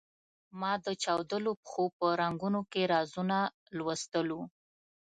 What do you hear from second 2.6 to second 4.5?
کې رازونه لوستلو.